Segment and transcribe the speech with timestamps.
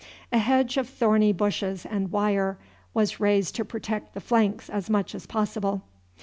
[0.31, 2.57] A hedge of thorny bushes and wire
[2.91, 5.83] was raised to protect the flanks as much as possible.